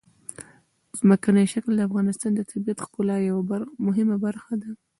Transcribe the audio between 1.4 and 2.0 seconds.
شکل د